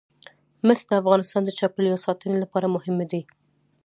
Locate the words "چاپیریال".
1.59-1.99